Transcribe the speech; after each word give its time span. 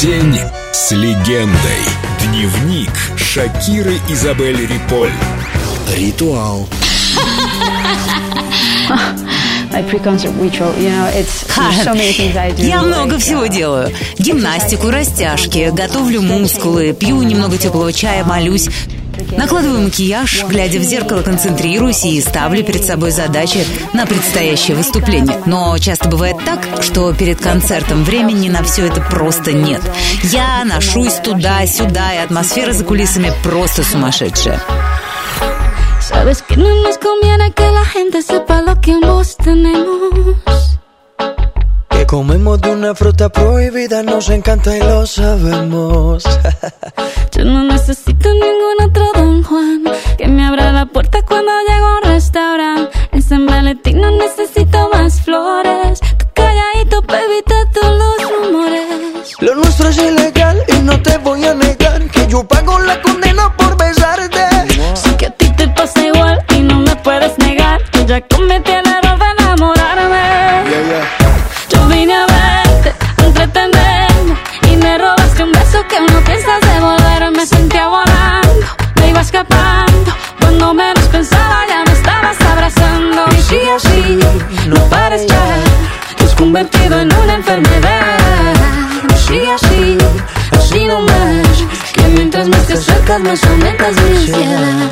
День 0.00 0.38
с 0.70 0.92
легендой. 0.92 1.82
Дневник 2.22 2.92
Шакиры 3.16 3.94
Изабель 4.08 4.64
Риполь. 4.64 5.10
Ритуал. 5.96 6.68
Я 12.58 12.82
много 12.82 13.18
всего 13.18 13.46
делаю. 13.46 13.92
Гимнастику, 14.18 14.90
растяжки, 14.90 15.70
готовлю 15.72 16.22
мускулы, 16.22 16.92
пью 16.92 17.20
немного 17.22 17.58
теплого 17.58 17.92
чая, 17.92 18.24
молюсь. 18.24 18.68
Накладываю 19.36 19.82
макияж, 19.82 20.44
глядя 20.44 20.78
в 20.78 20.82
зеркало, 20.82 21.22
концентрируюсь 21.22 22.04
и 22.04 22.20
ставлю 22.20 22.64
перед 22.64 22.84
собой 22.84 23.10
задачи 23.10 23.64
на 23.92 24.06
предстоящее 24.06 24.76
выступление. 24.76 25.40
Но 25.46 25.76
часто 25.78 26.08
бывает 26.08 26.36
так, 26.44 26.82
что 26.82 27.12
перед 27.12 27.40
концертом 27.40 28.04
времени 28.04 28.48
на 28.48 28.62
все 28.62 28.86
это 28.86 29.00
просто 29.00 29.52
нет. 29.52 29.80
Я 30.24 30.64
ношусь 30.64 31.14
туда-сюда, 31.14 32.14
и 32.14 32.18
атмосфера 32.18 32.72
за 32.72 32.84
кулисами 32.84 33.32
просто 33.42 33.82
сумасшедшая. 33.84 34.60
Sabes 36.00 36.42
que 36.42 36.56
no 36.56 36.68
nos 36.84 36.96
conviene 36.96 37.52
que 37.52 37.70
la 37.70 37.84
gente 37.84 38.22
sepa 38.22 38.62
lo 38.62 38.80
que 38.80 38.92
ambos 38.92 39.36
tenemos. 39.36 40.78
Que 41.90 42.06
comemos 42.06 42.60
de 42.60 42.70
una 42.70 42.94
fruta 42.94 43.28
prohibida, 43.28 44.02
nos 44.02 44.30
encanta 44.30 44.74
y 44.76 44.80
lo 44.80 45.06
sabemos. 45.06 46.24
Convertido 86.48 86.98
en 86.98 87.12
una 87.12 87.34
enfermedad. 87.34 88.54
Así, 89.12 89.42
así 90.54 90.84
no 90.86 91.00
más, 91.00 91.46
que 91.92 92.02
mientras 92.08 92.48
más 92.48 92.66
te 92.66 92.72
acercas 92.72 93.20
más 93.20 93.44
aumentas 93.44 93.94
mi 93.96 94.16
ansiedad. 94.16 94.90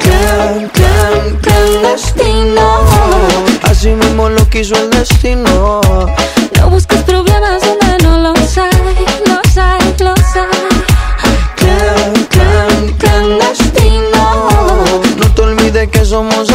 Clan, 0.00 0.68
clan, 0.70 1.36
clandestino. 1.42 2.66
Así 3.62 3.90
mismo 3.90 4.30
lo 4.30 4.48
quiso 4.48 4.74
el 4.74 4.90
destino. 4.90 5.80
No 6.56 6.70
busques 6.70 7.00
problemas 7.04 7.62
donde 7.62 8.02
no 8.02 8.18
los 8.18 8.58
hay, 8.58 8.70
los 9.28 9.56
hay, 9.56 9.94
los 10.00 10.18
hay. 10.34 10.50
Clan, 11.54 12.26
clan, 12.30 12.96
clandestino. 12.98 14.24
No 15.18 15.34
te 15.36 15.42
olvides 15.42 15.88
que 15.88 16.04
somos 16.04 16.49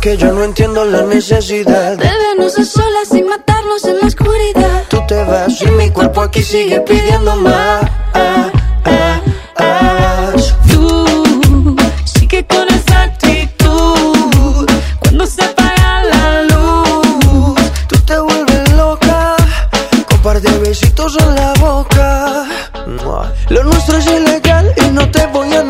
porque 0.00 0.16
yo 0.16 0.32
no 0.32 0.44
entiendo 0.44 0.82
la 0.86 1.02
necesidad. 1.02 1.98
Bebernos 1.98 2.58
a 2.58 2.64
solas 2.64 3.08
sin 3.10 3.26
matarnos 3.28 3.84
en 3.84 3.98
la 4.00 4.06
oscuridad. 4.06 4.84
Tú 4.88 4.98
te 5.06 5.22
vas 5.24 5.60
y 5.60 5.66
mi 5.72 5.90
cuerpo 5.90 6.22
aquí 6.22 6.42
sigue 6.42 6.80
pidiendo 6.80 7.36
más. 7.36 7.82
Tú 10.70 11.76
sigue 12.06 12.46
con 12.46 12.66
esa 12.70 13.02
actitud 13.02 14.66
cuando 15.00 15.26
se 15.26 15.44
apaga 15.44 16.04
la 16.04 16.42
luz. 16.44 17.60
Tú 17.86 17.96
te 18.06 18.18
vuelves 18.20 18.72
loca 18.72 19.36
con 20.08 20.18
par 20.22 20.40
de 20.40 20.50
besitos 20.60 21.14
en 21.18 21.34
la 21.34 21.52
boca. 21.60 22.46
Lo 23.50 23.64
nuestro 23.64 23.98
es 23.98 24.06
ilegal 24.06 24.72
y 24.82 24.90
no 24.92 25.10
te 25.10 25.26
voy 25.26 25.52
a 25.52 25.62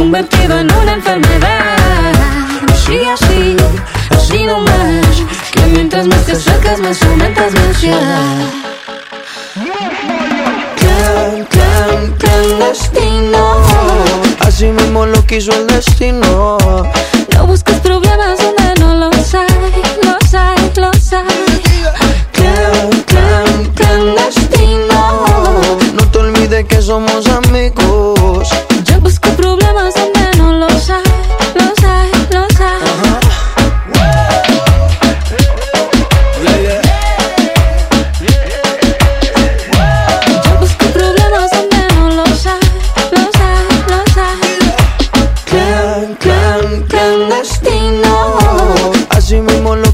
convertido 0.00 0.58
en 0.58 0.72
una 0.72 0.92
enfermedad. 0.94 2.14
Así, 2.72 3.56
así 4.10 4.44
no 4.44 4.58
más, 4.60 5.22
que 5.52 5.60
mientras 5.66 6.06
más 6.06 6.24
te 6.24 6.32
acercas 6.32 6.80
más 6.80 7.02
aumentas 7.02 7.52
mi 7.52 7.58
ansiedad. 7.58 8.36
Clan, 10.78 11.44
clan, 11.50 12.14
clandestino. 12.18 13.62
Así 14.40 14.68
mismo 14.68 15.04
lo 15.04 15.22
quiso 15.26 15.52
el 15.52 15.66
destino. 15.66 16.56
No 17.34 17.46
busques 17.46 17.78
problemas 17.80 18.40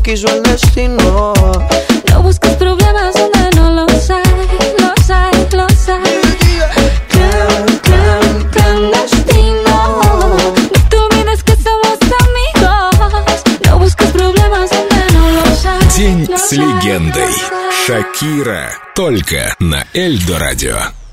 quiso 0.07 0.29
el 0.29 0.43
destino. 0.45 1.33
No 2.09 2.23
busques 2.23 2.55
problemas 2.55 3.13
donde 3.15 3.51
no 3.57 3.71
los 3.71 4.09
hay, 4.09 4.23
los 4.79 5.11
hay, 5.11 5.49
los 5.51 5.89
hay. 5.89 6.21
Clan, 7.11 7.79
clan, 7.83 8.51
clandestino. 8.53 10.01
No 10.73 10.89
te 10.89 10.97
olvides 10.97 11.43
que 11.43 11.57
somos 11.57 11.99
amigos. 12.25 13.43
No 13.69 13.79
busques 13.81 14.11
problemas 14.13 14.71
donde 14.71 15.13
no 15.13 15.31
los 15.41 15.67
hay. 15.67 15.87
День 15.97 16.27
los 16.31 16.41
с 16.41 16.53
легендой. 16.53 17.35
Шакира. 17.85 18.71
Только 18.95 19.57
на 19.59 19.85
Эльдо 19.93 20.39
радио. 20.39 21.06